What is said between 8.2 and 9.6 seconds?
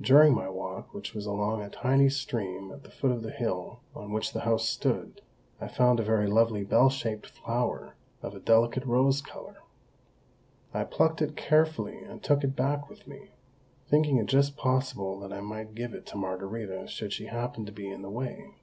of a delicate rose colour.